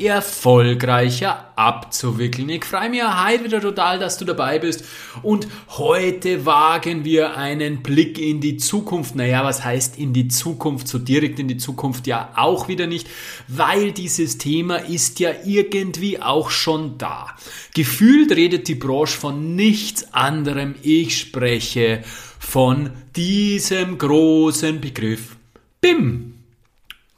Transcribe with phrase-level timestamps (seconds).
[0.00, 2.48] erfolgreicher abzuwickeln.
[2.48, 4.84] Ich freue mich heute wieder total, dass du dabei bist
[5.22, 9.14] und heute wagen wir einen Blick in die Zukunft.
[9.14, 10.88] Naja, was heißt in die Zukunft?
[10.88, 13.08] So direkt in die Zukunft ja auch wieder nicht,
[13.46, 17.28] weil dieses Thema ist ja irgendwie auch schon da.
[17.74, 20.76] Gefühlt redet die Branche von nichts anderem.
[20.82, 22.02] Ich spreche
[22.38, 25.36] von diesem großen Begriff
[25.82, 26.34] BIM.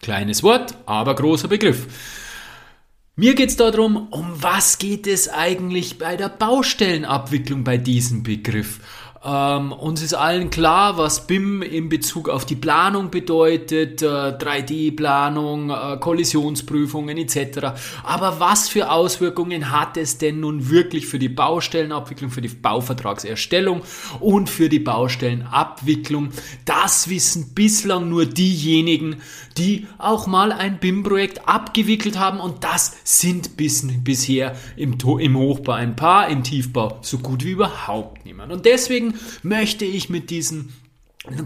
[0.02, 1.87] Kleines Wort, aber großer Begriff.
[3.16, 8.80] Mir geht es darum, um was geht es eigentlich bei der Baustellenabwicklung bei diesem Begriff?
[9.24, 15.71] Ähm, uns ist allen klar, was BIM in Bezug auf die Planung bedeutet, äh, 3D-Planung,
[15.71, 17.73] äh, Kollisionsprüfungen etc.
[18.02, 23.80] Aber was für Auswirkungen hat es denn nun wirklich für die Baustellenabwicklung, für die Bauvertragserstellung
[24.21, 26.29] und für die Baustellenabwicklung?
[26.66, 29.23] Das wissen bislang nur diejenigen,
[29.56, 35.73] die auch mal ein BIM-Projekt abgewickelt haben und das sind bis, bisher im, im Hochbau
[35.73, 38.52] ein paar, im Tiefbau so gut wie überhaupt niemand.
[38.52, 40.73] Und deswegen möchte ich mit diesen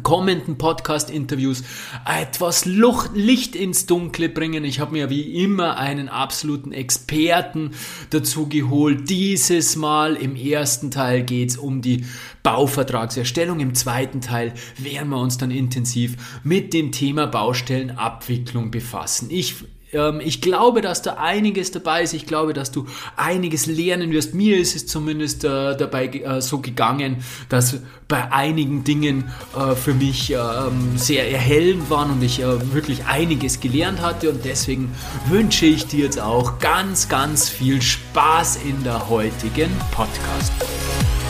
[0.02, 1.62] kommenden Podcast-Interviews
[2.04, 4.64] etwas Licht ins Dunkle bringen.
[4.64, 7.70] Ich habe mir wie immer einen absoluten Experten
[8.10, 9.08] dazu geholt.
[9.08, 12.04] Dieses Mal im ersten Teil geht es um die
[12.42, 13.60] Bauvertragserstellung.
[13.60, 19.28] Im zweiten Teil werden wir uns dann intensiv mit dem Thema Baustellenabwicklung befassen.
[19.30, 19.54] Ich
[20.20, 22.12] ich glaube, dass da einiges dabei ist.
[22.12, 22.86] Ich glaube, dass du
[23.16, 24.34] einiges lernen wirst.
[24.34, 29.94] Mir ist es zumindest äh, dabei äh, so gegangen, dass bei einigen Dingen äh, für
[29.94, 34.30] mich ähm, sehr erhellend waren und ich wirklich einiges gelernt hatte.
[34.30, 34.92] Und deswegen
[35.28, 41.27] wünsche ich dir jetzt auch ganz, ganz viel Spaß in der heutigen Podcast-Folge.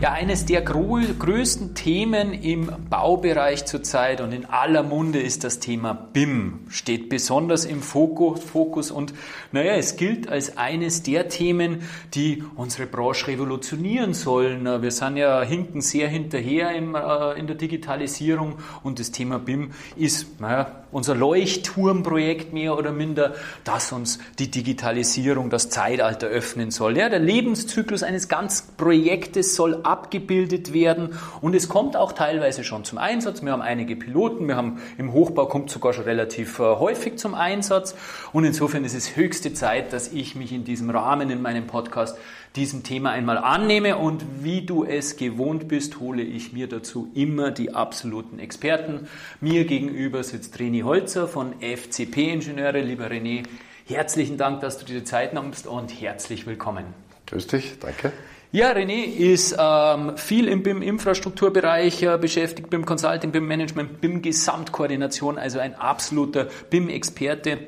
[0.00, 5.92] Ja, eines der größten Themen im Baubereich zurzeit und in aller Munde ist das Thema
[5.92, 6.60] BIM.
[6.70, 9.12] Steht besonders im Fokus und
[9.52, 11.82] naja, es gilt als eines der Themen,
[12.14, 14.64] die unsere Branche revolutionieren sollen.
[14.80, 19.72] Wir sind ja hinken sehr hinterher im, äh, in der Digitalisierung und das Thema BIM
[19.96, 23.34] ist naja, unser Leuchtturmprojekt mehr oder minder,
[23.64, 26.96] das uns die Digitalisierung, das Zeitalter öffnen soll.
[26.96, 32.84] Ja, der Lebenszyklus eines ganzen Projektes soll abgebildet werden und es kommt auch teilweise schon
[32.84, 33.42] zum Einsatz.
[33.42, 37.34] Wir haben einige Piloten, wir haben im Hochbau kommt sogar schon relativ äh, häufig zum
[37.34, 37.94] Einsatz
[38.32, 42.16] und insofern ist es höchste Zeit, dass ich mich in diesem Rahmen in meinem Podcast
[42.56, 47.50] diesem Thema einmal annehme und wie du es gewohnt bist, hole ich mir dazu immer
[47.50, 49.08] die absoluten Experten.
[49.40, 52.80] Mir gegenüber sitzt René Holzer von FCP Ingenieure.
[52.80, 53.44] Lieber René,
[53.86, 56.86] herzlichen Dank, dass du dir die Zeit nimmst und herzlich willkommen.
[57.26, 58.12] Grüß dich, danke.
[58.52, 65.38] Ja, René ist ähm, viel im BIM-Infrastrukturbereich äh, beschäftigt, BIM Consulting, BIM Management, BIM Gesamtkoordination,
[65.38, 67.58] also ein absoluter BIM-Experte.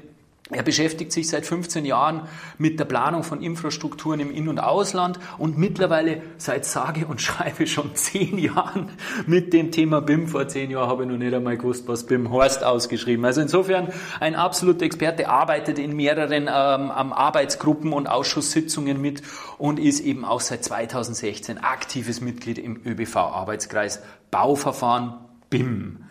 [0.53, 2.23] Er beschäftigt sich seit 15 Jahren
[2.59, 7.67] mit der Planung von Infrastrukturen im In- und Ausland und mittlerweile seit sage und schreibe
[7.67, 8.91] schon 10 Jahren
[9.27, 10.29] mit dem Thema BIM.
[10.29, 13.25] Vor 10 Jahren habe ich noch nicht einmal gewusst, was BIM Horst ausgeschrieben.
[13.25, 13.89] Also insofern
[14.21, 19.23] ein absoluter Experte, arbeitet in mehreren ähm, Arbeitsgruppen und Ausschusssitzungen mit
[19.59, 25.15] und ist eben auch seit 2016 aktives Mitglied im ÖBV-Arbeitskreis Bauverfahren
[25.49, 26.05] BIM.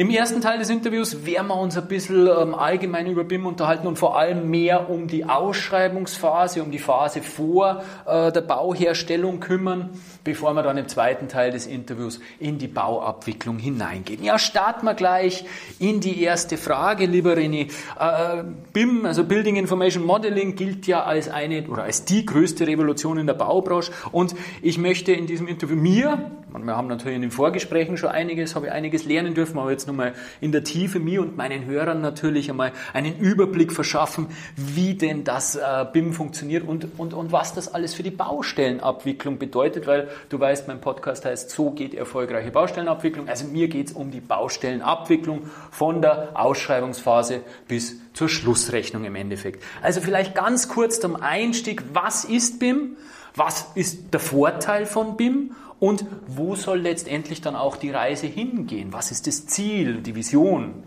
[0.00, 3.88] Im ersten Teil des Interviews werden wir uns ein bisschen ähm, allgemein über BIM unterhalten
[3.88, 9.90] und vor allem mehr um die Ausschreibungsphase, um die Phase vor äh, der Bauherstellung kümmern,
[10.28, 14.22] bevor wir dann im zweiten Teil des Interviews in die Bauabwicklung hineingehen.
[14.22, 15.46] Ja, starten wir gleich
[15.78, 17.70] in die erste Frage, lieber René.
[17.98, 18.44] Äh,
[18.74, 23.26] BIM, also Building Information Modeling, gilt ja als eine oder als die größte Revolution in
[23.26, 27.96] der Baubranche und ich möchte in diesem Interview mir, wir haben natürlich in den Vorgesprächen
[27.96, 31.36] schon einiges, habe ich einiges lernen dürfen, aber jetzt nochmal in der Tiefe mir und
[31.36, 34.26] meinen Hörern natürlich einmal einen Überblick verschaffen,
[34.56, 39.38] wie denn das äh, BIM funktioniert und, und, und was das alles für die Baustellenabwicklung
[39.38, 43.28] bedeutet, weil du weißt, mein Podcast heißt, so geht erfolgreiche Baustellenabwicklung.
[43.28, 49.62] Also mir geht es um die Baustellenabwicklung von der Ausschreibungsphase bis zur Schlussrechnung im Endeffekt.
[49.82, 52.96] Also vielleicht ganz kurz zum Einstieg, was ist BIM?
[53.34, 58.92] Was ist der Vorteil von BIM und wo soll letztendlich dann auch die Reise hingehen?
[58.92, 60.82] Was ist das Ziel, die Vision?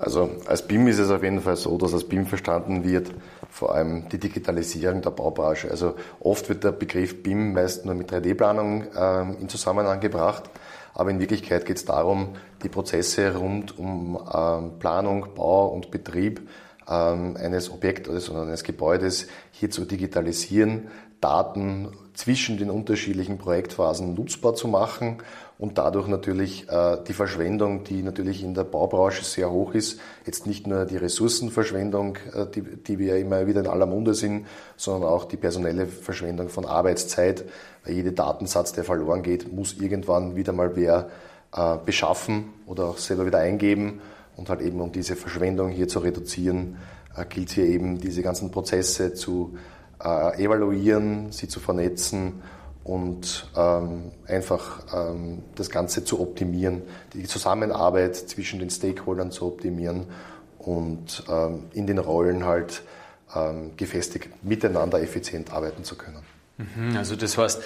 [0.00, 3.10] Also als BIM ist es auf jeden Fall so, dass als BIM verstanden wird,
[3.50, 5.70] vor allem die Digitalisierung der Baubranche.
[5.70, 10.44] Also oft wird der Begriff BIM meist nur mit 3D-Planung äh, in Zusammenhang gebracht.
[10.94, 16.48] Aber in Wirklichkeit geht es darum, die Prozesse rund um ähm, Planung, Bau und Betrieb
[16.88, 20.88] ähm, eines Objektes oder eines Gebäudes hier zu digitalisieren,
[21.20, 25.18] Daten zwischen den unterschiedlichen Projektphasen nutzbar zu machen
[25.58, 30.46] und dadurch natürlich äh, die Verschwendung, die natürlich in der Baubranche sehr hoch ist, jetzt
[30.46, 34.46] nicht nur die Ressourcenverschwendung, äh, die, die wir immer wieder in aller Munde sind,
[34.76, 37.44] sondern auch die personelle Verschwendung von Arbeitszeit,
[37.84, 41.10] weil jeder Datensatz, der verloren geht, muss irgendwann wieder mal wer
[41.52, 44.00] äh, beschaffen oder auch selber wieder eingeben.
[44.36, 46.76] Und halt eben um diese Verschwendung hier zu reduzieren,
[47.28, 49.56] gilt hier eben diese ganzen Prozesse zu
[49.98, 52.34] evaluieren, sie zu vernetzen
[52.88, 56.82] und ähm, einfach ähm, das Ganze zu optimieren,
[57.12, 60.06] die Zusammenarbeit zwischen den Stakeholdern zu optimieren
[60.58, 62.82] und ähm, in den Rollen halt
[63.36, 66.22] ähm, gefestigt miteinander effizient arbeiten zu können.
[66.58, 67.62] Mhm, also das heißt,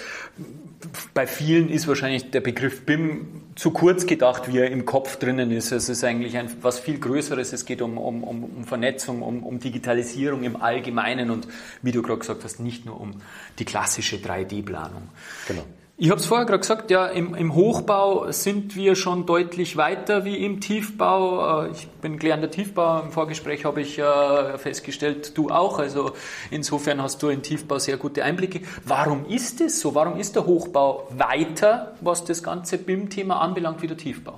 [1.15, 5.51] bei vielen ist wahrscheinlich der Begriff BIM zu kurz gedacht, wie er im Kopf drinnen
[5.51, 5.71] ist.
[5.71, 7.53] Es ist eigentlich ein, was viel Größeres.
[7.53, 11.47] Es geht um, um, um Vernetzung, um, um Digitalisierung im Allgemeinen und
[11.81, 13.15] wie du gerade gesagt hast, nicht nur um
[13.57, 15.09] die klassische 3D-Planung.
[15.47, 15.65] Genau.
[15.95, 20.25] Ich habe es vorher gerade gesagt, ja, im, im, Hochbau sind wir schon deutlich weiter
[20.25, 21.65] wie im Tiefbau.
[21.65, 23.03] Äh, ich bin gelernter Tiefbauer.
[23.05, 25.77] Im Vorgespräch habe ich äh, festgestellt, du auch.
[25.77, 26.13] Also
[26.49, 28.61] insofern hast du in Tiefbau sehr gute Einblicke.
[28.85, 29.93] Warum ist es so?
[29.93, 34.33] Warum ist der Hochbau weiter, was das ganze BIM-Thema anbelangt, wie der Tiefbau?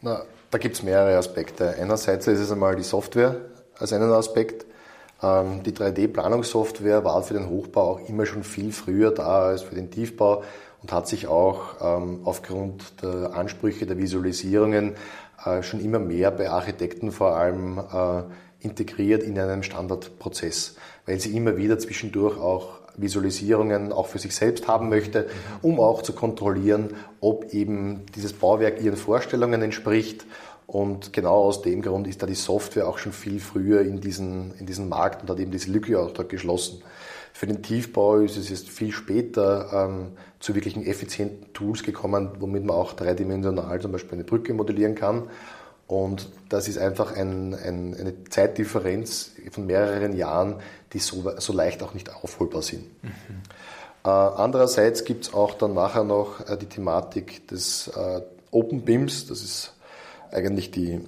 [0.00, 1.76] Na, da gibt es mehrere Aspekte.
[1.80, 3.36] Einerseits ist es einmal die Software
[3.78, 4.66] als einen Aspekt.
[5.22, 9.76] Ähm, die 3D-Planungssoftware war für den Hochbau auch immer schon viel früher da als für
[9.76, 10.42] den Tiefbau
[10.82, 14.94] und hat sich auch ähm, aufgrund der Ansprüche der Visualisierungen
[15.44, 18.22] äh, schon immer mehr bei Architekten vor allem äh,
[18.60, 20.76] integriert in einen Standardprozess,
[21.06, 25.28] weil sie immer wieder zwischendurch auch Visualisierungen auch für sich selbst haben möchte,
[25.62, 30.26] um auch zu kontrollieren, ob eben dieses Bauwerk ihren Vorstellungen entspricht.
[30.66, 34.54] Und genau aus dem Grund ist da die Software auch schon viel früher in diesen,
[34.58, 36.82] in diesen Markt und hat eben diese Lücke auch dort geschlossen.
[37.42, 42.64] Für den Tiefbau ist es jetzt viel später ähm, zu wirklichen effizienten Tools gekommen, womit
[42.64, 45.24] man auch dreidimensional zum Beispiel eine Brücke modellieren kann.
[45.88, 50.60] Und das ist einfach ein, ein, eine Zeitdifferenz von mehreren Jahren,
[50.92, 52.84] die so, so leicht auch nicht aufholbar sind.
[53.02, 53.10] Mhm.
[54.04, 58.20] Äh, andererseits gibt es auch dann nachher noch äh, die Thematik des äh,
[58.52, 59.26] Open BIMs.
[59.26, 59.72] Das ist
[60.30, 61.00] eigentlich die,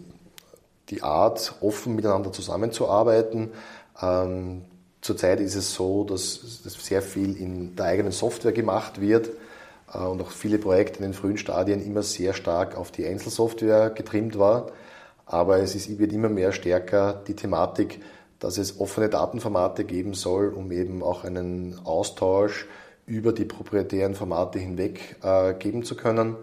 [0.91, 3.53] die Art, offen miteinander zusammenzuarbeiten.
[4.03, 4.63] Ähm,
[5.05, 9.29] Zurzeit ist es so, dass, sehr viel in der eigenen Software gemacht wird
[9.93, 13.91] äh, und auch viele Projekte in den frühen Stadien immer sehr stark auf die Einzelsoftware
[13.91, 14.69] getrimmt war.
[15.27, 18.01] Aber es ist, wird immer mehr stärker die Thematik,
[18.39, 22.67] dass es offene Datenformate geben soll, um eben auch einen Austausch
[23.05, 26.35] über die proprietären Formate hinweg äh, geben zu können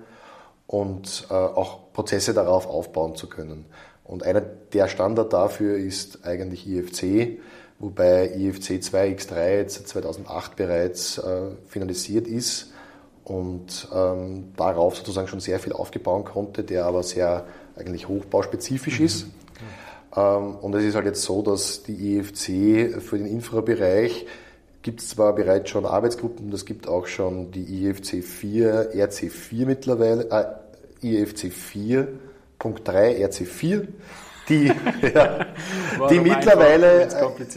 [0.67, 3.65] und äh, auch Prozesse darauf aufbauen zu können.
[4.03, 7.39] Und einer der Standard dafür ist eigentlich IFC
[7.81, 12.71] wobei IFC 2X3 jetzt 2008 bereits äh, finalisiert ist
[13.23, 17.45] und ähm, darauf sozusagen schon sehr viel aufgebaut konnte, der aber sehr
[17.75, 19.05] eigentlich hochbauspezifisch mhm.
[19.05, 19.25] ist.
[20.15, 24.25] Ähm, und es ist halt jetzt so, dass die IFC für den Infrabereich
[24.81, 30.29] gibt es zwar bereits schon Arbeitsgruppen, das gibt auch schon die IFC 4, RC4 mittlerweile,
[30.31, 32.07] äh, IFC 4.3,
[32.59, 33.87] RC4
[34.51, 34.67] die,
[35.13, 35.45] ja,
[36.09, 37.07] die mittlerweile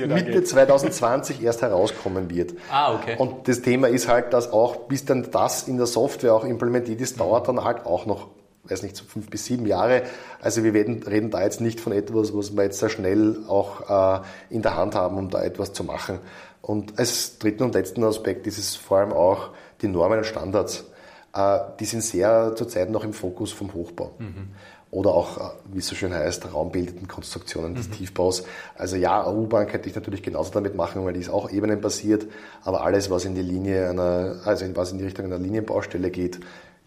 [0.06, 2.54] Mitte 2020 erst herauskommen wird.
[2.70, 3.16] Ah, okay.
[3.18, 7.00] Und das Thema ist halt, dass auch bis dann das in der Software auch implementiert
[7.00, 8.28] ist, dauert dann halt auch noch
[8.66, 10.04] weiß nicht, so fünf bis sieben Jahre.
[10.40, 14.22] Also wir reden, reden da jetzt nicht von etwas, was wir jetzt sehr schnell auch
[14.22, 16.18] äh, in der Hand haben, um da etwas zu machen.
[16.62, 19.50] Und als dritten und letzten Aspekt ist es vor allem auch
[19.82, 20.86] die Normen und Standards.
[21.34, 24.12] Äh, die sind sehr zurzeit noch im Fokus vom Hochbau.
[24.18, 24.48] Mhm
[24.94, 27.92] oder auch, äh, wie es so schön heißt, raumbildenden Konstruktionen des mhm.
[27.92, 28.44] Tiefbaus.
[28.76, 32.26] Also ja, U-Bahn könnte ich natürlich genauso damit machen, weil die ist auch ebenenbasiert,
[32.62, 36.40] aber alles, was in die Linie einer, also was in die Richtung einer Linienbaustelle geht,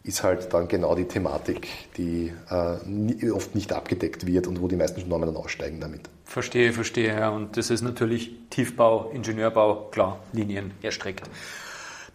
[0.03, 4.77] ist halt dann genau die Thematik, die äh, oft nicht abgedeckt wird und wo die
[4.77, 6.09] meisten Normen dann aussteigen damit.
[6.23, 7.29] Verstehe, verstehe, ja.
[7.29, 11.29] Und das ist natürlich Tiefbau, Ingenieurbau, klar, Linien erstreckt.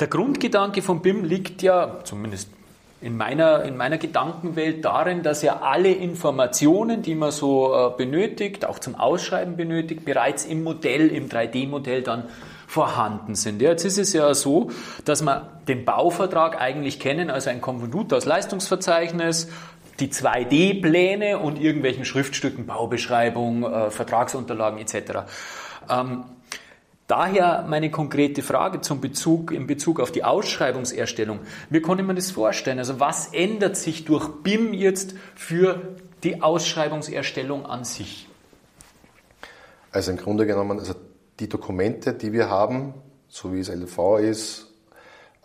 [0.00, 2.48] Der Grundgedanke von BIM liegt ja, zumindest
[3.02, 8.64] in meiner, in meiner Gedankenwelt darin, dass ja alle Informationen, die man so äh, benötigt,
[8.64, 12.24] auch zum Ausschreiben benötigt, bereits im Modell, im 3D-Modell dann
[12.68, 13.60] vorhanden sind.
[13.60, 14.70] Ja, jetzt ist es ja so,
[15.04, 19.48] dass wir den Bauvertrag eigentlich kennen, also ein Konvolut aus Leistungsverzeichnis,
[20.00, 25.24] die 2D-Pläne und irgendwelchen Schriftstücken, Baubeschreibung, äh, Vertragsunterlagen etc.
[25.90, 26.24] Ähm,
[27.12, 31.40] Daher meine konkrete Frage zum Bezug, in Bezug auf die Ausschreibungserstellung.
[31.68, 32.78] Wie konnte man das vorstellen?
[32.78, 38.30] Also was ändert sich durch BIM jetzt für die Ausschreibungserstellung an sich?
[39.90, 40.94] Also im Grunde genommen, also
[41.38, 42.94] die Dokumente, die wir haben,
[43.28, 44.72] so wie es LV ist,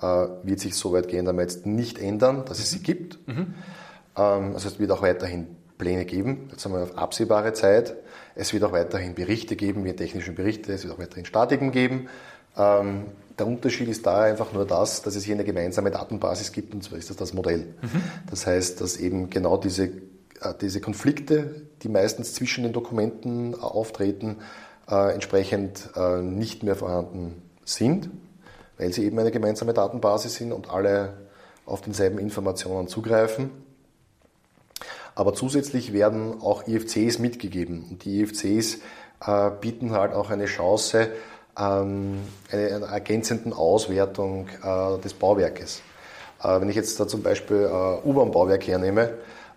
[0.02, 0.06] äh,
[0.44, 3.20] wird sich so weitgehend einmal jetzt nicht ändern, dass es sie gibt.
[3.28, 3.56] Mhm.
[4.16, 5.48] Ähm, also es wird auch weiterhin
[5.78, 7.96] Pläne geben, jetzt einmal auf absehbare Zeit.
[8.36, 12.10] Es wird auch weiterhin Berichte geben, wie technische Berichte, es wird auch weiterhin Statiken geben.
[12.58, 13.06] Ähm,
[13.38, 16.84] der Unterschied ist da einfach nur das, dass es hier eine gemeinsame Datenbasis gibt, und
[16.84, 17.76] zwar ist das das Modell.
[17.82, 18.02] Mhm.
[18.30, 24.38] Das heißt, dass eben genau diese, äh, diese Konflikte, die meistens zwischen den Dokumenten auftreten,
[24.90, 28.10] äh, entsprechend äh, nicht mehr vorhanden sind,
[28.78, 31.14] weil sie eben eine gemeinsame Datenbasis sind und alle
[31.66, 33.52] auf denselben Informationen zugreifen.
[35.18, 37.88] Aber zusätzlich werden auch IFCs mitgegeben.
[37.90, 38.78] Und die IFCs
[39.26, 41.10] äh, bieten halt auch eine Chance,
[41.58, 42.20] ähm,
[42.52, 45.82] eine, eine ergänzenden Auswertung äh, des Bauwerkes.
[46.44, 49.06] Äh, wenn ich jetzt da zum Beispiel äh, U-Bahn-Bauwerk hernehme,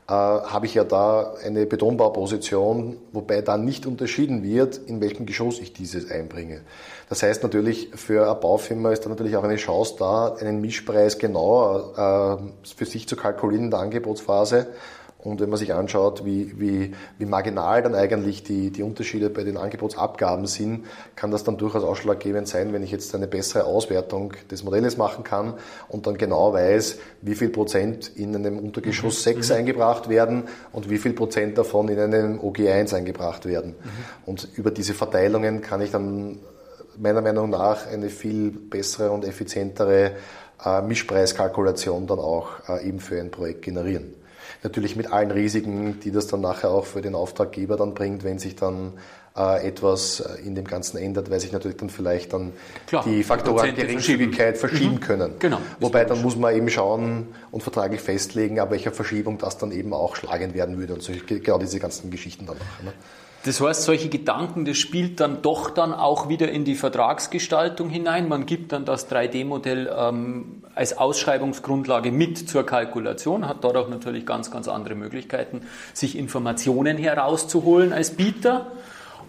[0.08, 5.58] äh, habe ich ja da eine Betonbauposition, wobei dann nicht unterschieden wird, in welchem Geschoss
[5.58, 6.62] ich dieses einbringe.
[7.10, 11.18] Das heißt natürlich, für eine Baufirma ist da natürlich auch eine Chance da, einen Mischpreis
[11.18, 14.68] genauer äh, für sich zu kalkulieren in der Angebotsphase
[15.22, 19.44] und wenn man sich anschaut, wie, wie, wie marginal dann eigentlich die, die Unterschiede bei
[19.44, 24.32] den Angebotsabgaben sind, kann das dann durchaus ausschlaggebend sein, wenn ich jetzt eine bessere Auswertung
[24.50, 25.54] des Modells machen kann
[25.88, 29.34] und dann genau weiß, wie viel Prozent in einem Untergeschoss mhm.
[29.34, 29.56] 6 mhm.
[29.56, 33.72] eingebracht werden und wie viel Prozent davon in einem OG1 eingebracht werden.
[33.72, 33.88] Mhm.
[34.24, 36.38] Und über diese Verteilungen kann ich dann
[36.96, 40.12] meiner Meinung nach eine viel bessere und effizientere
[40.64, 44.19] äh, Mischpreiskalkulation dann auch äh, eben für ein Projekt generieren.
[44.62, 48.38] Natürlich mit allen Risiken, die das dann nachher auch für den Auftraggeber dann bringt, wenn
[48.38, 48.94] sich dann
[49.36, 52.52] äh, etwas äh, in dem Ganzen ändert, weil sich natürlich dann vielleicht dann
[52.86, 55.00] Klar, die Faktoren Geringfügigkeit verschieben mhm.
[55.00, 55.32] können.
[55.38, 55.58] Genau.
[55.78, 59.92] Wobei dann muss man eben schauen und vertraglich festlegen, ab welcher Verschiebung das dann eben
[59.92, 62.56] auch schlagend werden würde und so, genau diese ganzen Geschichten dann.
[62.84, 62.92] Ne?
[63.44, 68.28] Das heißt, solche Gedanken, das spielt dann doch dann auch wieder in die Vertragsgestaltung hinein.
[68.28, 74.24] Man gibt dann das 3D-Modell ähm, als Ausschreibungsgrundlage mit zur Kalkulation, hat dort auch natürlich
[74.26, 75.62] ganz, ganz andere Möglichkeiten,
[75.92, 78.72] sich Informationen herauszuholen als Bieter.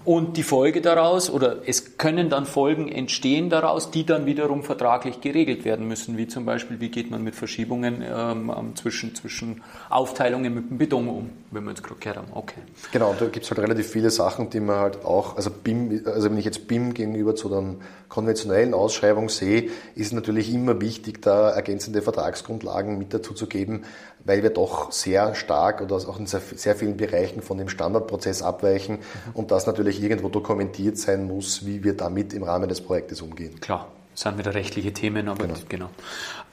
[0.03, 5.21] Und die Folge daraus, oder es können dann Folgen entstehen daraus, die dann wiederum vertraglich
[5.21, 10.53] geregelt werden müssen, wie zum Beispiel, wie geht man mit Verschiebungen ähm, zwischen, zwischen Aufteilungen
[10.53, 12.27] mit dem Beton um, wenn wir jetzt gerade gehört haben.
[12.33, 12.61] Okay.
[12.91, 16.29] Genau, da gibt es halt relativ viele Sachen, die man halt auch, also BIM, also
[16.29, 17.75] wenn ich jetzt BIM gegenüber zu der
[18.09, 23.83] konventionellen Ausschreibung sehe, ist natürlich immer wichtig, da ergänzende Vertragsgrundlagen mit dazu zu geben,
[24.25, 28.41] weil wir doch sehr stark oder auch in sehr, sehr vielen Bereichen von dem Standardprozess
[28.41, 29.31] abweichen mhm.
[29.33, 33.59] und das natürlich irgendwo dokumentiert sein muss, wie wir damit im Rahmen des Projektes umgehen.
[33.59, 35.59] Klar, das sind wieder rechtliche Themen, aber genau.
[35.69, 35.89] genau.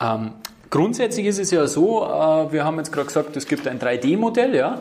[0.01, 0.33] Ähm,
[0.71, 4.55] grundsätzlich ist es ja so, äh, wir haben jetzt gerade gesagt, es gibt ein 3D-Modell,
[4.55, 4.81] ja.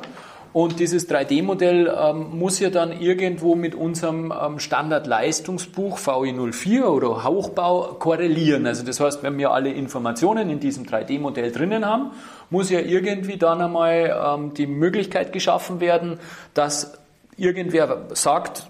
[0.58, 7.94] Und dieses 3D-Modell ähm, muss ja dann irgendwo mit unserem ähm, Standardleistungsbuch VI04 oder Hauchbau
[8.00, 8.66] korrelieren.
[8.66, 12.10] Also das heißt, wenn wir alle Informationen in diesem 3D-Modell drinnen haben,
[12.50, 16.20] muss ja irgendwie dann einmal ähm, die Möglichkeit geschaffen werden,
[16.56, 16.98] dass
[17.38, 18.66] irgendwer sagt,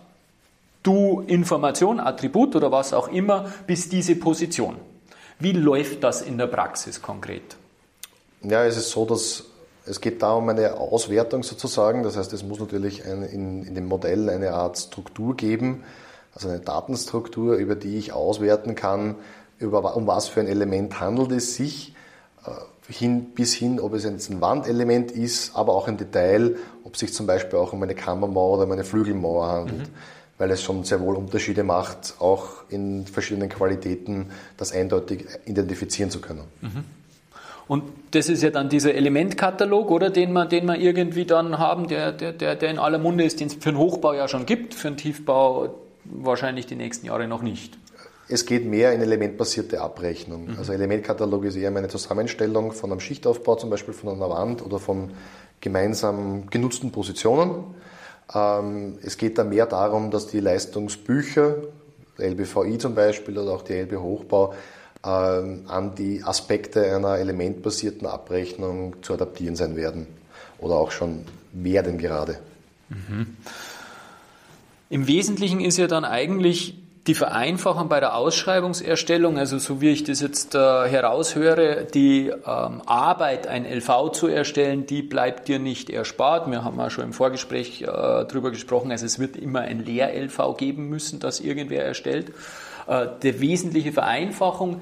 [0.84, 4.76] du Information, Attribut oder was auch immer, bis diese Position.
[5.40, 7.56] Wie läuft das in der Praxis konkret?
[8.42, 9.46] Ja, es ist so, dass
[9.88, 12.04] es geht da um eine Auswertung sozusagen.
[12.04, 15.84] Das heißt, es muss natürlich ein, in, in dem Modell eine Art Struktur geben,
[16.34, 19.16] also eine Datenstruktur, über die ich auswerten kann,
[19.60, 21.96] über, um was für ein Element handelt es sich,
[22.46, 22.52] äh,
[22.92, 27.02] hin, bis hin, ob es jetzt ein Wandelement ist, aber auch im Detail, ob es
[27.02, 29.80] sich zum Beispiel auch um eine Kammermauer oder um eine Flügelmauer handelt.
[29.80, 29.94] Mhm.
[30.38, 36.22] Weil es schon sehr wohl Unterschiede macht, auch in verschiedenen Qualitäten das eindeutig identifizieren zu
[36.22, 36.44] können.
[36.62, 36.84] Mhm.
[37.68, 41.88] Und das ist ja dann dieser Elementkatalog, oder, den wir, den wir irgendwie dann haben,
[41.88, 44.46] der, der, der, der in aller Munde ist, den es für den Hochbau ja schon
[44.46, 47.78] gibt, für den Tiefbau wahrscheinlich die nächsten Jahre noch nicht.
[48.30, 50.48] Es geht mehr in elementbasierte Abrechnung.
[50.48, 50.56] Mhm.
[50.58, 54.80] Also Elementkatalog ist eher eine Zusammenstellung von einem Schichtaufbau, zum Beispiel von einer Wand oder
[54.80, 55.12] von
[55.62, 57.64] gemeinsam genutzten Positionen.
[58.34, 61.56] Ähm, es geht da mehr darum, dass die Leistungsbücher,
[62.18, 64.54] LBVI zum Beispiel oder auch die LB Hochbau,
[65.02, 70.08] an die Aspekte einer elementbasierten Abrechnung zu adaptieren sein werden
[70.60, 72.40] oder auch schon werden gerade.
[72.90, 73.38] Mhm.
[74.90, 76.76] Im Wesentlichen ist ja dann eigentlich
[77.08, 82.82] die Vereinfachung bei der Ausschreibungserstellung, also so wie ich das jetzt äh, heraushöre, die ähm,
[82.86, 86.52] Arbeit, ein LV zu erstellen, die bleibt dir nicht erspart.
[86.52, 90.58] Wir haben ja schon im Vorgespräch äh, darüber gesprochen, also es wird immer ein Lehr-LV
[90.58, 92.34] geben müssen, das irgendwer erstellt.
[92.88, 94.82] Äh, die wesentliche Vereinfachung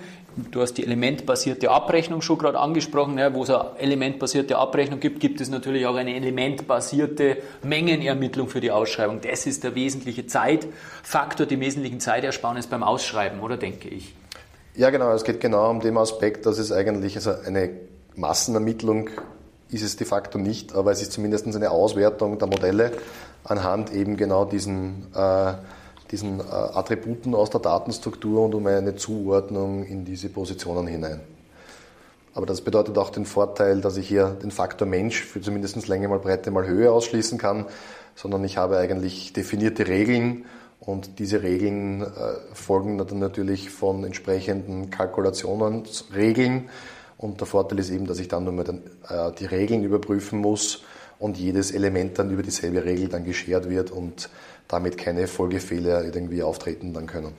[0.52, 3.18] Du hast die elementbasierte Abrechnung schon gerade angesprochen.
[3.18, 8.60] Ja, wo es eine elementbasierte Abrechnung gibt, gibt es natürlich auch eine elementbasierte Mengenermittlung für
[8.60, 9.22] die Ausschreibung.
[9.22, 14.14] Das ist der wesentliche Zeitfaktor, die wesentlichen Zeitersparnis beim Ausschreiben, oder denke ich?
[14.76, 15.14] Ja, genau.
[15.14, 17.70] Es geht genau um den Aspekt, dass es eigentlich also eine
[18.16, 19.10] Massenermittlung
[19.72, 22.92] ist es de facto nicht, aber es ist zumindest eine Auswertung der Modelle
[23.44, 25.54] anhand eben genau diesen äh,
[26.16, 31.20] diesen äh, Attributen aus der Datenstruktur und um eine Zuordnung in diese Positionen hinein.
[32.34, 36.08] Aber das bedeutet auch den Vorteil, dass ich hier den Faktor Mensch für zumindest Länge
[36.08, 37.66] mal Breite mal Höhe ausschließen kann,
[38.16, 40.46] sondern ich habe eigentlich definierte Regeln
[40.80, 42.06] und diese Regeln äh,
[42.54, 46.70] folgen dann natürlich von entsprechenden Kalkulationsregeln.
[47.18, 50.84] Und der Vorteil ist eben, dass ich dann nur mal äh, die Regeln überprüfen muss
[51.20, 54.30] und jedes Element dann über dieselbe Regel dann geschert wird und
[54.68, 57.34] damit keine Folgefehler irgendwie auftreten dann können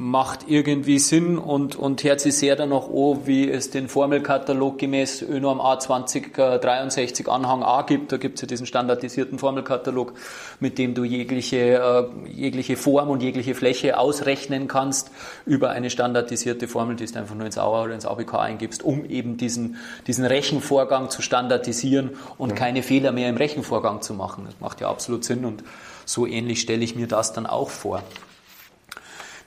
[0.00, 5.20] macht irgendwie Sinn und, und hört sich sehr danach an, wie es den Formelkatalog gemäß
[5.20, 8.10] ÖNORM A2063 Anhang A gibt.
[8.10, 10.14] Da gibt es ja diesen standardisierten Formelkatalog,
[10.58, 15.10] mit dem du jegliche, äh, jegliche Form und jegliche Fläche ausrechnen kannst
[15.44, 19.04] über eine standardisierte Formel, die du einfach nur ins AUA oder ins ABK eingibst, um
[19.04, 19.76] eben diesen,
[20.06, 22.54] diesen Rechenvorgang zu standardisieren und mhm.
[22.54, 24.44] keine Fehler mehr im Rechenvorgang zu machen.
[24.46, 25.62] Das macht ja absolut Sinn und
[26.06, 28.02] so ähnlich stelle ich mir das dann auch vor.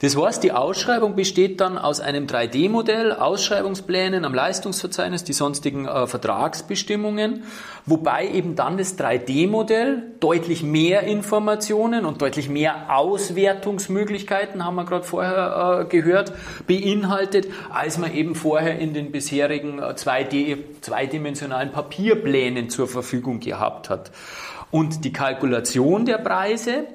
[0.03, 6.07] Das heißt, die Ausschreibung besteht dann aus einem 3D-Modell, Ausschreibungsplänen am Leistungsverzeichnis, die sonstigen äh,
[6.07, 7.43] Vertragsbestimmungen,
[7.85, 15.05] wobei eben dann das 3D-Modell deutlich mehr Informationen und deutlich mehr Auswertungsmöglichkeiten, haben wir gerade
[15.05, 16.33] vorher äh, gehört,
[16.67, 23.89] beinhaltet, als man eben vorher in den bisherigen 2D, äh, zweidimensionalen Papierplänen zur Verfügung gehabt
[23.89, 24.11] hat.
[24.69, 26.87] Und die Kalkulation der Preise,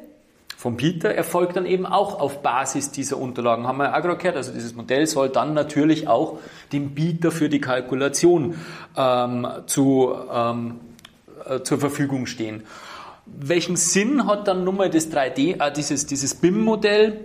[0.59, 3.69] vom Bieter erfolgt dann eben auch auf Basis dieser Unterlagen.
[3.69, 4.37] Haben wir ja auch gerade gehört.
[4.37, 6.41] Also dieses Modell soll dann natürlich auch
[6.73, 8.57] dem Bieter für die Kalkulation
[8.97, 10.81] ähm, zu, ähm,
[11.49, 12.65] äh, zur Verfügung stehen.
[13.25, 17.21] Welchen Sinn hat dann nun mal das 3D, äh, dieses, dieses BIM-Modell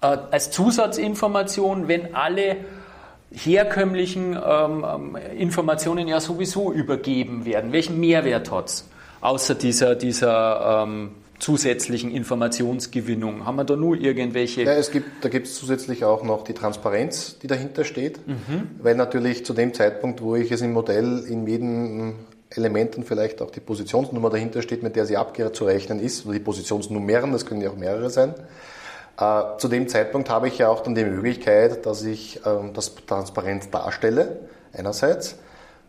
[0.00, 2.56] äh, als Zusatzinformation, wenn alle
[3.30, 7.70] herkömmlichen ähm, ähm, Informationen ja sowieso übergeben werden?
[7.70, 8.88] Welchen Mehrwert hat's
[9.20, 13.44] außer dieser, dieser ähm, zusätzlichen Informationsgewinnung?
[13.44, 14.62] Haben wir da nur irgendwelche?
[14.62, 18.70] Ja, es gibt, da gibt es zusätzlich auch noch die Transparenz, die dahinter steht, mhm.
[18.80, 22.14] weil natürlich zu dem Zeitpunkt, wo ich es im Modell in jedem
[22.50, 26.40] Element und vielleicht auch die Positionsnummer dahinter steht, mit der sie abzurechnen ist, oder die
[26.40, 28.34] Positionsnummern, das können ja auch mehrere sein.
[29.18, 32.94] Äh, zu dem Zeitpunkt habe ich ja auch dann die Möglichkeit, dass ich ähm, das
[33.06, 34.40] transparent darstelle,
[34.72, 35.36] einerseits,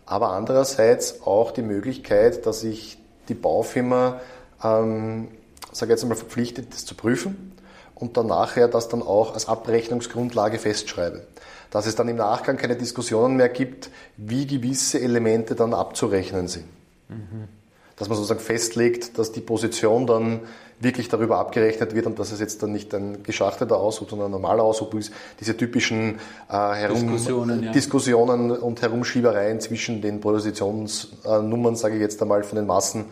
[0.06, 4.20] aber andererseits auch die Möglichkeit, dass ich die Baufirma
[4.64, 5.30] ähm,
[5.71, 7.53] sage jetzt einmal, verpflichtet, das zu prüfen
[7.95, 11.25] und dann nachher das dann auch als Abrechnungsgrundlage festschreibe.
[11.69, 16.65] Dass es dann im Nachgang keine Diskussionen mehr gibt, wie gewisse Elemente dann abzurechnen sind.
[17.07, 17.47] Mhm.
[17.95, 20.41] Dass man sozusagen festlegt, dass die Position dann
[20.79, 24.31] wirklich darüber abgerechnet wird und dass es jetzt dann nicht ein geschachteter Aushub, sondern ein
[24.31, 25.13] normaler Aushub ist.
[25.39, 26.15] Diese typischen
[26.49, 27.71] äh, Herum Diskussionen, ja.
[27.71, 33.05] Diskussionen und Herumschiebereien zwischen den Positionsnummern, sage ich jetzt einmal, von den Massen,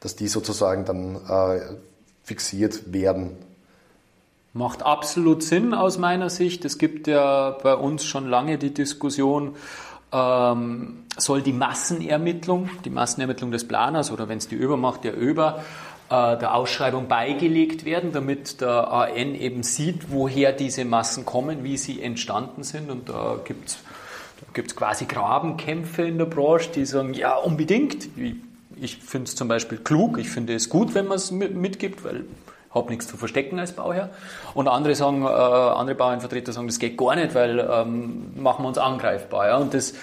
[0.00, 1.60] dass die sozusagen dann äh,
[2.24, 3.36] fixiert werden.
[4.52, 6.64] Macht absolut Sinn aus meiner Sicht.
[6.64, 9.56] Es gibt ja bei uns schon lange die Diskussion,
[10.12, 15.64] ähm, soll die Massenermittlung, die Massenermittlung des Planers oder wenn es die übermacht, der Über,
[16.08, 21.76] äh, der Ausschreibung beigelegt werden, damit der AN eben sieht, woher diese Massen kommen, wie
[21.76, 22.90] sie entstanden sind.
[22.90, 23.78] Und da gibt es
[24.40, 28.08] da gibt's quasi Grabenkämpfe in der Branche, die sagen, ja, unbedingt.
[28.80, 32.24] Ich finde es zum Beispiel klug, ich finde es gut, wenn man es mitgibt, weil
[32.74, 34.10] habe nichts zu verstecken als Bauherr.
[34.52, 38.68] Und andere sagen, äh, andere Bauernvertreter sagen, das geht gar nicht, weil ähm, machen wir
[38.68, 39.46] uns angreifbar.
[39.46, 39.56] Ja?
[39.58, 39.94] Und das,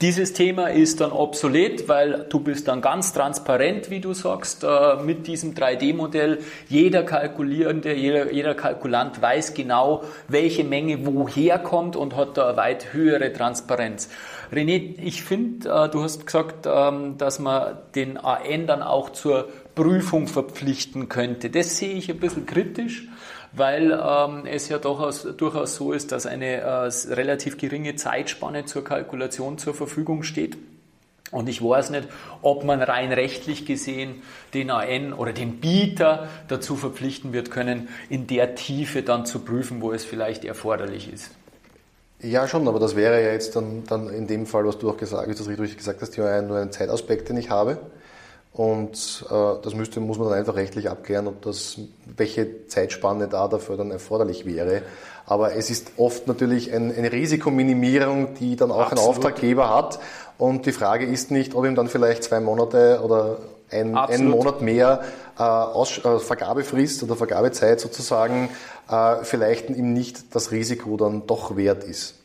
[0.00, 4.96] dieses Thema ist dann obsolet, weil du bist dann ganz transparent, wie du sagst, äh,
[5.04, 6.38] mit diesem 3D-Modell.
[6.68, 12.56] Jeder Kalkulierende, jeder, jeder Kalkulant weiß genau, welche Menge woher kommt und hat da eine
[12.56, 14.08] weit höhere Transparenz.
[14.52, 19.48] René, ich finde, äh, du hast gesagt, ähm, dass man den AN dann auch zur
[19.74, 21.50] Prüfung verpflichten könnte.
[21.50, 23.08] Das sehe ich ein bisschen kritisch,
[23.52, 28.82] weil ähm, es ja durchaus, durchaus so ist, dass eine äh, relativ geringe Zeitspanne zur
[28.82, 30.56] Kalkulation zur Verfügung steht.
[31.30, 32.08] Und ich weiß nicht,
[32.42, 38.26] ob man rein rechtlich gesehen den AN oder den Bieter dazu verpflichten wird können, in
[38.26, 41.30] der Tiefe dann zu prüfen, wo es vielleicht erforderlich ist.
[42.22, 44.96] Ja, schon, aber das wäre ja jetzt dann, dann in dem Fall, was du auch
[44.96, 47.78] gesagt, du das richtig gesagt hast, ja nur ein Zeitaspekt, den ich habe.
[48.52, 51.78] Und äh, das müsste, muss man dann einfach rechtlich abklären, ob das,
[52.16, 54.82] welche Zeitspanne da dafür dann erforderlich wäre.
[55.24, 59.04] Aber es ist oft natürlich ein, eine Risikominimierung, die dann auch Absolut.
[59.04, 60.00] ein Auftraggeber hat.
[60.36, 63.38] Und die Frage ist nicht, ob ihm dann vielleicht zwei Monate oder
[63.70, 65.02] ein, einen Monat mehr
[65.38, 68.50] äh, Aus, äh, Vergabefrist oder Vergabezeit sozusagen
[68.90, 72.19] äh, vielleicht ihm nicht das Risiko dann doch wert ist.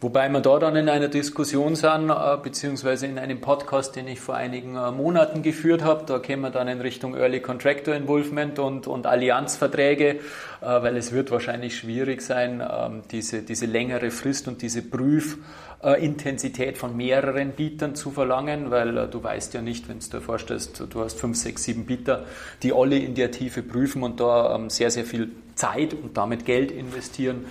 [0.00, 4.20] Wobei wir da dann in einer Diskussion sind, äh, beziehungsweise in einem Podcast, den ich
[4.20, 8.60] vor einigen äh, Monaten geführt habe, da kämen wir dann in Richtung Early Contractor Involvement
[8.60, 10.18] und, und Allianzverträge, äh,
[10.60, 16.96] weil es wird wahrscheinlich schwierig sein, ähm, diese, diese längere Frist und diese Prüfintensität von
[16.96, 21.18] mehreren Bietern zu verlangen, weil du weißt ja nicht, wenn du dir vorstellst, du hast
[21.18, 22.24] fünf, sechs, sieben Bieter,
[22.62, 26.44] die alle in der Tiefe prüfen und da ähm, sehr, sehr viel Zeit und damit
[26.44, 27.46] Geld investieren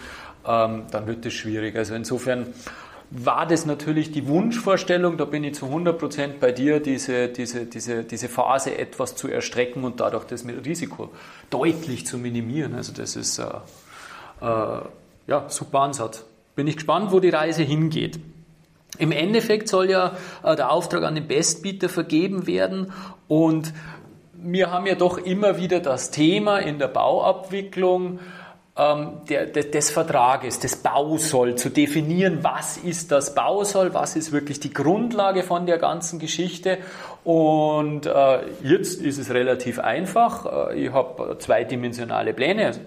[0.48, 1.76] ähm, dann wird es schwierig.
[1.76, 2.48] Also insofern
[3.10, 8.04] war das natürlich die Wunschvorstellung, da bin ich zu 100% bei dir, diese, diese, diese,
[8.04, 11.10] diese Phase etwas zu erstrecken und dadurch das Risiko
[11.50, 12.76] deutlich zu minimieren.
[12.76, 13.44] Also das ist äh,
[14.42, 14.82] äh,
[15.28, 16.26] ja, super Ansatz.
[16.56, 18.20] Bin ich gespannt, wo die Reise hingeht.
[18.98, 22.92] Im Endeffekt soll ja äh, der Auftrag an den Bestbieter vergeben werden
[23.28, 23.74] und
[24.34, 28.20] wir haben ja doch immer wieder das Thema in der Bauabwicklung,
[28.78, 34.32] ähm, der, der, des Vertrages, des Bausoll, zu definieren, was ist das Bausoll, was ist
[34.32, 36.78] wirklich die Grundlage von der ganzen Geschichte.
[37.24, 40.70] Und äh, jetzt ist es relativ einfach.
[40.70, 42.82] Äh, ich habe zweidimensionale Pläne, also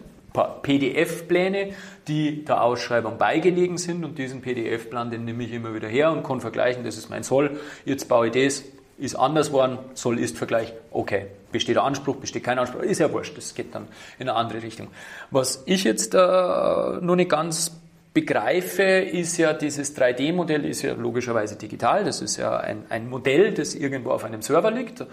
[0.62, 1.70] PDF-Pläne,
[2.06, 6.22] die der Ausschreibung beigelegen sind und diesen PDF-Plan, den nehme ich immer wieder her und
[6.22, 8.64] kann vergleichen, das ist mein Soll, jetzt baue ich das,
[9.00, 11.26] ist anders worden, Soll ist Vergleich, okay.
[11.52, 14.62] Besteht der Anspruch, besteht kein Anspruch, ist ja wurscht, das geht dann in eine andere
[14.62, 14.88] Richtung.
[15.30, 17.80] Was ich jetzt äh, noch nicht ganz
[18.12, 23.52] begreife, ist ja dieses 3D-Modell ist ja logischerweise digital, das ist ja ein, ein Modell,
[23.52, 25.04] das irgendwo auf einem Server liegt.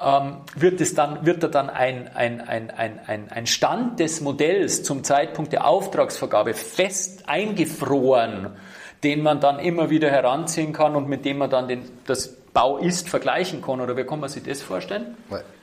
[0.00, 4.82] Ähm, wird, es dann, wird da dann ein, ein, ein, ein, ein Stand des Modells
[4.82, 8.50] zum Zeitpunkt der Auftragsvergabe fest eingefroren,
[9.04, 12.78] den man dann immer wieder heranziehen kann und mit dem man dann den, das Bau
[12.78, 13.80] ist vergleichen kann?
[13.80, 15.16] Oder wie kann man sich das vorstellen?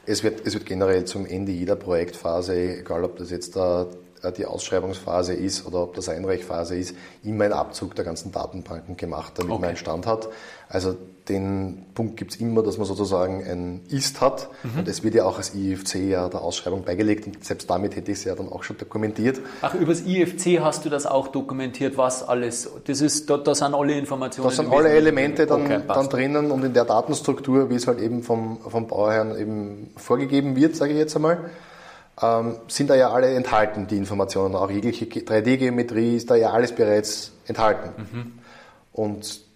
[0.05, 3.87] Es wird, es wird generell zum Ende jeder Projektphase, egal ob das jetzt da
[4.23, 8.97] äh, die Ausschreibungsphase ist oder ob das Einreichphase ist, immer ein Abzug der ganzen Datenbanken
[8.97, 9.61] gemacht, damit okay.
[9.61, 10.29] man einen Stand hat.
[10.67, 10.97] Also
[11.29, 14.79] den Punkt gibt es immer, dass man sozusagen ein Ist hat mhm.
[14.79, 18.11] und es wird ja auch als IFC ja der Ausschreibung beigelegt und selbst damit hätte
[18.11, 19.39] ich es ja dann auch schon dokumentiert.
[19.61, 23.55] Ach, über das IFC hast du das auch dokumentiert, was alles, das ist, da, da
[23.55, 24.49] sind alle Informationen.
[24.49, 27.99] Da sind alle Elemente dann, okay, dann drinnen und in der Datenstruktur, wie es halt
[27.99, 31.49] eben vom, vom Bauherrn eben vorgegeben wird, sage ich jetzt einmal
[32.21, 34.55] ähm, sind da ja alle enthalten, die Informationen.
[34.55, 37.89] Auch jegliche 3D-Geometrie ist da ja alles bereits enthalten.
[37.97, 38.31] Mhm.
[38.91, 39.48] Und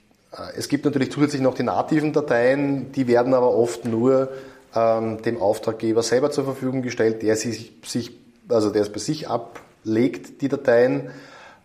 [0.56, 4.30] es gibt natürlich zusätzlich noch die nativen Dateien, die werden aber oft nur
[4.76, 8.18] ähm, dem Auftraggeber selber zur Verfügung gestellt, der sich, sich
[8.50, 11.12] also der es bei sich ablegt, die Dateien.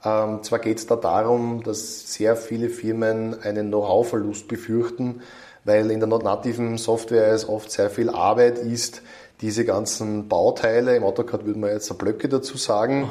[0.04, 5.22] Ähm, zwar geht es da darum, dass sehr viele Firmen einen Know-how-Verlust befürchten,
[5.64, 9.02] weil in der nativen Software es oft sehr viel Arbeit ist,
[9.40, 13.08] diese ganzen Bauteile, im AutoCAD würde man jetzt Blöcke dazu sagen.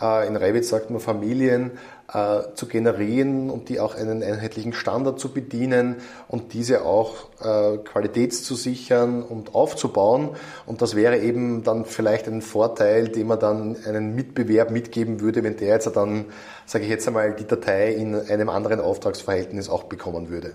[0.00, 1.72] Äh, in Revit sagt man Familien,
[2.12, 5.96] äh, zu generieren und die auch einen einheitlichen Standard zu bedienen
[6.28, 10.30] und diese auch äh, qualitätszusichern und aufzubauen.
[10.66, 15.42] Und das wäre eben dann vielleicht ein Vorteil, den man dann einen Mitbewerb mitgeben würde,
[15.42, 16.26] wenn der jetzt dann,
[16.64, 20.52] sage ich jetzt einmal, die Datei in einem anderen Auftragsverhältnis auch bekommen würde.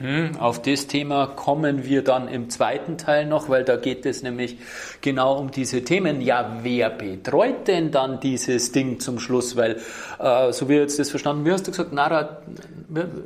[0.00, 0.36] Mhm.
[0.38, 4.56] Auf das Thema kommen wir dann im zweiten Teil noch, weil da geht es nämlich
[5.02, 6.20] genau um diese Themen.
[6.22, 9.56] Ja, wer betreut denn dann dieses Ding zum Schluss?
[9.56, 9.76] Weil,
[10.18, 12.38] äh, so wie jetzt das verstanden, wie hast du gesagt, Nara,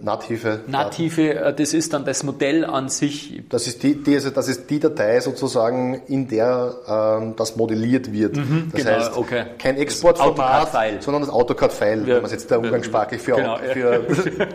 [0.02, 0.60] Native.
[0.66, 3.42] Native, äh, das ist dann das Modell an sich.
[3.48, 8.12] Das ist die, die also das ist die Datei sozusagen, in der ähm, das modelliert
[8.12, 8.36] wird.
[8.36, 9.44] Mhm, das genau, heißt, okay.
[9.58, 14.02] kein Exportformat, sondern das AutoCAD-File, ja, wenn man es jetzt der umgangssprachlich für, genau, für,
[14.04, 14.46] für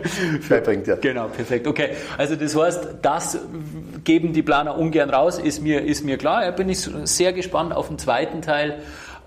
[0.48, 0.86] beibringt.
[0.86, 0.96] Ja.
[0.96, 1.66] Genau, perfekt.
[1.66, 3.38] Okay, also das heißt, das
[4.04, 6.44] geben die Planer ungern raus, ist mir, ist mir klar.
[6.44, 8.78] Da bin ich sehr gespannt auf den zweiten Teil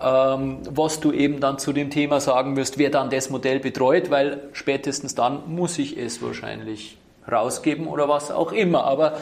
[0.03, 4.49] was du eben dann zu dem Thema sagen wirst, wer dann das Modell betreut, weil
[4.53, 6.97] spätestens dann muss ich es wahrscheinlich
[7.31, 8.83] rausgeben oder was auch immer.
[8.83, 9.17] Aber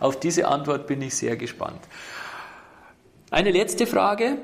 [0.00, 1.80] auf diese Antwort bin ich sehr gespannt.
[3.30, 4.38] Eine letzte Frage.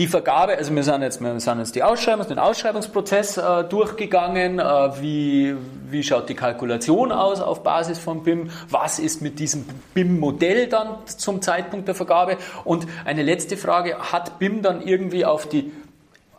[0.00, 4.58] Die Vergabe, also wir sind jetzt, wir sind jetzt die Ausschreibung, den Ausschreibungsprozess äh, durchgegangen.
[4.58, 4.62] Äh,
[5.02, 5.54] wie,
[5.90, 8.48] wie schaut die Kalkulation aus auf Basis von BIM?
[8.70, 12.38] Was ist mit diesem BIM-Modell dann zum Zeitpunkt der Vergabe?
[12.64, 15.70] Und eine letzte Frage, hat BIM dann irgendwie auf die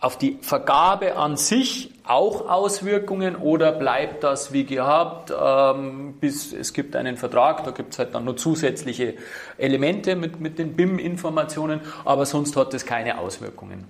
[0.02, 6.74] auf die Vergabe an sich auch Auswirkungen oder bleibt das wie gehabt, ähm, bis es
[6.74, 9.14] gibt einen Vertrag, da gibt es halt dann noch zusätzliche
[9.60, 13.86] Elemente mit, mit den BIM-Informationen, aber sonst hat es keine Auswirkungen.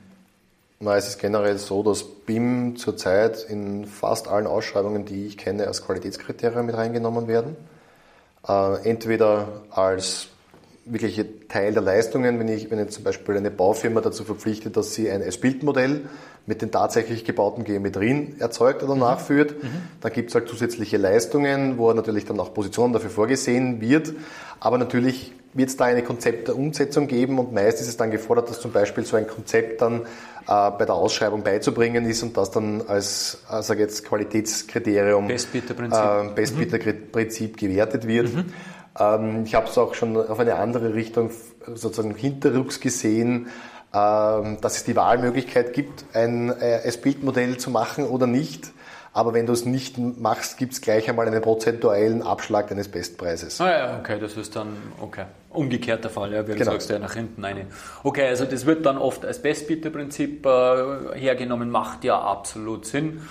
[0.81, 5.67] Na, es ist generell so, dass BIM zurzeit in fast allen Ausschreibungen, die ich kenne,
[5.67, 7.55] als Qualitätskriterium mit reingenommen werden.
[8.47, 10.27] Äh, entweder als
[10.85, 14.93] wirkliche Teil der Leistungen, wenn ich, wenn jetzt zum Beispiel eine Baufirma dazu verpflichtet, dass
[14.93, 16.01] sie ein S-Bildmodell
[16.47, 19.01] mit den tatsächlich gebauten Geometrien erzeugt oder mhm.
[19.01, 19.69] nachführt, mhm.
[20.01, 24.13] dann gibt es halt zusätzliche Leistungen, wo natürlich dann auch Positionen dafür vorgesehen wird.
[24.59, 28.09] Aber natürlich wird es da eine Konzept der Umsetzung geben und meist ist es dann
[28.09, 32.37] gefordert, dass zum Beispiel so ein Konzept dann äh, bei der Ausschreibung beizubringen ist und
[32.37, 37.57] das dann als, äh, sage jetzt, Qualitätskriterium, Bestbieterprinzip, äh, Bestbieterprinzip mhm.
[37.57, 38.33] gewertet wird.
[38.33, 38.45] Mhm.
[38.99, 41.31] Ähm, ich habe es auch schon auf eine andere Richtung
[41.67, 43.47] sozusagen hinterrücks gesehen,
[43.93, 48.71] ähm, dass es die Wahlmöglichkeit gibt, ein äh, S-Bildmodell zu machen oder nicht.
[49.13, 53.59] Aber wenn du es nicht machst, gibt es gleich einmal einen prozentuellen Abschlag deines Bestpreises.
[53.59, 55.25] Ah ja, okay, das ist dann okay.
[55.49, 56.71] umgekehrt der Fall, ja, wie du genau.
[56.71, 57.65] sagst, ja, nach hinten eine.
[58.03, 63.21] Okay, also das wird dann oft als Bestbieterprinzip äh, hergenommen, macht ja absolut Sinn.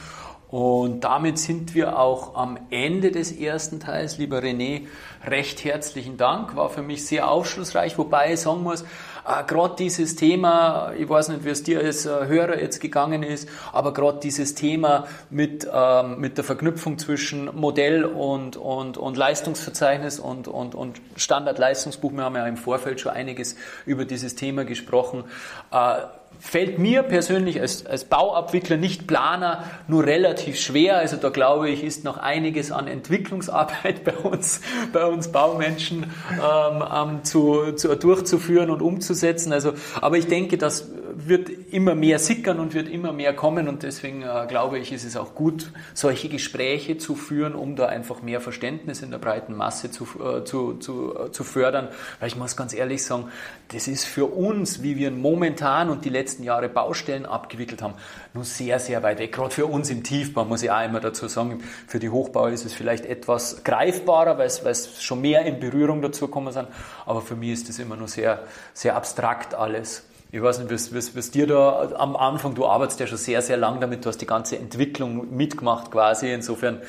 [0.51, 4.19] Und damit sind wir auch am Ende des ersten Teils.
[4.19, 4.89] Lieber René,
[5.25, 6.57] recht herzlichen Dank.
[6.57, 11.29] War für mich sehr aufschlussreich, wobei ich sagen muss, äh, gerade dieses Thema, ich weiß
[11.29, 15.69] nicht, wie es dir als äh, Hörer jetzt gegangen ist, aber gerade dieses Thema mit,
[15.73, 22.25] ähm, mit der Verknüpfung zwischen Modell und, und, und Leistungsverzeichnis und, und, und Standardleistungsbuch, wir
[22.25, 23.55] haben ja im Vorfeld schon einiges
[23.87, 25.25] über dieses Thema gesprochen,
[25.71, 25.99] äh,
[26.39, 30.97] fällt mir persönlich als, als Bauabwickler, nicht Planer, nur relativ schwer.
[30.97, 34.61] Also da glaube ich, ist noch einiges an Entwicklungsarbeit bei uns,
[34.93, 39.53] bei uns Baumenschen ähm, ähm, zu, zu, durchzuführen und umzusetzen.
[39.53, 40.89] Also, aber ich denke, das
[41.29, 45.05] wird immer mehr sickern und wird immer mehr kommen und deswegen äh, glaube ich, ist
[45.05, 49.57] es auch gut, solche Gespräche zu führen, um da einfach mehr Verständnis in der breiten
[49.57, 51.89] Masse zu, äh, zu, zu, äh, zu fördern.
[52.19, 53.29] Weil ich muss ganz ehrlich sagen,
[53.69, 57.95] das ist für uns, wie wir momentan und die letzten Jahre Baustellen abgewickelt haben,
[58.35, 59.33] nur sehr, sehr weit weg.
[59.33, 62.65] Gerade für uns im Tiefbau, muss ich auch immer dazu sagen, für die Hochbau ist
[62.65, 66.69] es vielleicht etwas greifbarer, weil es, weil es schon mehr in Berührung dazu gekommen sind.
[67.07, 70.05] Aber für mich ist das immer nur sehr, sehr abstrakt alles.
[70.33, 73.43] Ich weiß nicht, was, was, was dir da am Anfang, du arbeitest ja schon sehr,
[73.43, 76.33] sehr lang damit, du hast die ganze Entwicklung mitgemacht quasi.
[76.33, 76.81] Insofern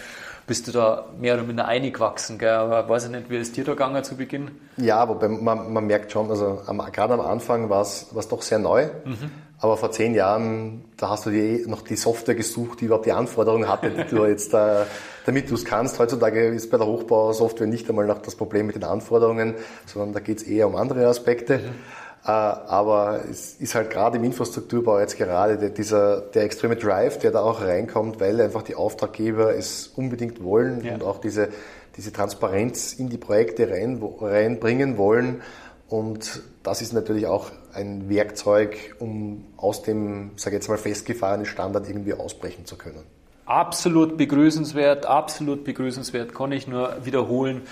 [0.46, 2.38] bist du da mehr oder minder eingewachsen.
[2.38, 2.50] Gell?
[2.50, 4.52] Aber weiß ich nicht, wie ist dir da gegangen zu Beginn?
[4.78, 8.60] Ja, wobei man, man merkt schon, also am, gerade am Anfang war es doch sehr
[8.60, 8.90] neu.
[9.06, 9.32] Mhm.
[9.60, 13.12] Aber vor zehn Jahren, da hast du dir noch die Software gesucht, die überhaupt die
[13.12, 14.86] Anforderungen hatte, die du jetzt, äh,
[15.26, 16.00] damit du es kannst.
[16.00, 20.20] Heutzutage ist bei der Hochbausoftware nicht einmal noch das Problem mit den Anforderungen, sondern da
[20.20, 21.60] geht es eher um andere Aspekte.
[21.60, 21.76] Mhm.
[22.24, 27.18] Äh, aber es ist halt gerade im Infrastrukturbau jetzt gerade der, dieser, der extreme Drive,
[27.20, 30.94] der da auch reinkommt, weil einfach die Auftraggeber es unbedingt wollen ja.
[30.94, 31.50] und auch diese,
[31.98, 35.42] diese Transparenz in die Projekte rein, reinbringen wollen.
[35.90, 41.46] Und das ist natürlich auch ein Werkzeug, um aus dem, sage ich jetzt mal, festgefahrenen
[41.46, 43.04] Standard irgendwie ausbrechen zu können.
[43.46, 47.64] Absolut begrüßenswert, absolut begrüßenswert, kann ich nur wiederholen.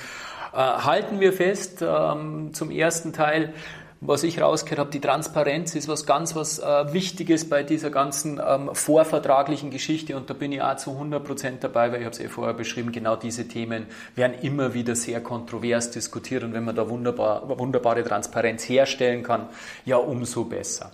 [0.51, 3.53] Äh, halten wir fest ähm, zum ersten Teil,
[4.01, 8.39] was ich rausgehört habe, die Transparenz ist was ganz was äh, Wichtiges bei dieser ganzen
[8.45, 12.15] ähm, vorvertraglichen Geschichte und da bin ich auch zu 100 Prozent dabei, weil ich habe
[12.15, 16.63] es eh vorher beschrieben, genau diese Themen werden immer wieder sehr kontrovers diskutiert und wenn
[16.63, 19.47] man da wunderbar, wunderbare Transparenz herstellen kann,
[19.85, 20.91] ja umso besser.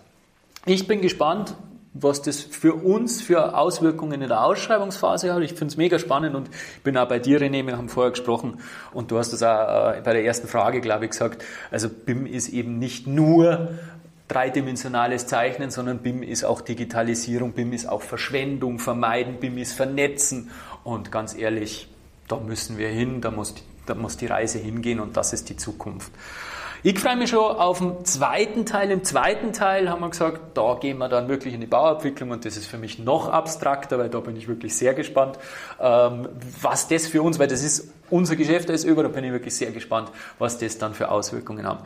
[0.65, 1.55] Ich bin gespannt,
[1.97, 5.41] was das für uns für Auswirkungen in der Ausschreibungsphase hat.
[5.41, 6.49] Ich finde es mega spannend und
[6.83, 8.59] bin auch bei dir, René, wir haben vorher gesprochen
[8.91, 11.45] und du hast das auch äh, bei der ersten Frage, glaube ich, gesagt.
[11.71, 13.69] Also BIM ist eben nicht nur
[14.27, 20.51] dreidimensionales Zeichnen, sondern BIM ist auch Digitalisierung, BIM ist auch Verschwendung vermeiden, BIM ist Vernetzen
[20.83, 21.87] und ganz ehrlich,
[22.27, 23.55] da müssen wir hin, da muss,
[23.85, 26.11] da muss die Reise hingehen und das ist die Zukunft.
[26.87, 28.91] Ich freue mich schon auf den zweiten Teil.
[28.91, 32.45] Im zweiten Teil haben wir gesagt, da gehen wir dann wirklich in die Bauabwicklung und
[32.45, 35.39] das ist für mich noch abstrakter, weil da bin ich wirklich sehr gespannt,
[35.81, 36.29] ähm,
[36.61, 39.55] was das für uns, weil das ist unser Geschäft als über, da bin ich wirklich
[39.55, 41.79] sehr gespannt, was das dann für Auswirkungen hat.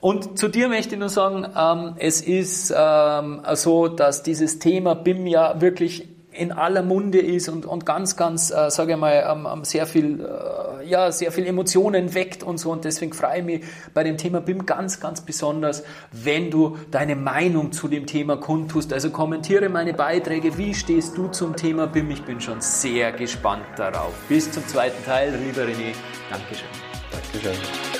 [0.00, 4.96] Und zu dir möchte ich nur sagen, ähm, es ist ähm, so, dass dieses Thema
[4.96, 9.24] BIM ja wirklich in aller Munde ist und, und ganz, ganz, äh, sage ich mal,
[9.28, 12.70] ähm, ähm, sehr viel, äh, ja, sehr viel Emotionen weckt und so.
[12.70, 17.16] Und deswegen freue ich mich bei dem Thema BIM ganz, ganz besonders, wenn du deine
[17.16, 18.92] Meinung zu dem Thema kundtust.
[18.92, 20.56] Also kommentiere meine Beiträge.
[20.58, 22.10] Wie stehst du zum Thema BIM?
[22.10, 24.12] Ich bin schon sehr gespannt darauf.
[24.28, 25.34] Bis zum zweiten Teil.
[25.44, 25.94] Lieber René,
[26.30, 26.68] Dankeschön.
[27.10, 27.95] Dankeschön.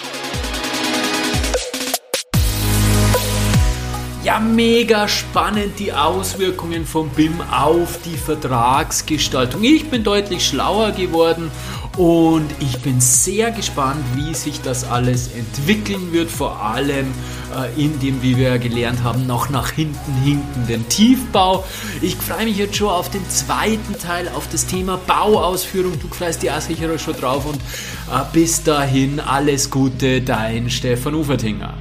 [4.26, 9.62] Ja, mega spannend die Auswirkungen von BIM auf die Vertragsgestaltung.
[9.62, 11.48] Ich bin deutlich schlauer geworden
[11.96, 17.06] und ich bin sehr gespannt, wie sich das alles entwickeln wird, vor allem
[17.54, 21.64] äh, in dem, wie wir gelernt haben, noch nach hinten hinkenden Tiefbau.
[22.02, 26.00] Ich freue mich jetzt schon auf den zweiten Teil, auf das Thema Bauausführung.
[26.00, 31.14] Du freust dich auch sicher schon drauf und äh, bis dahin alles Gute, dein Stefan
[31.14, 31.74] Ufertinger.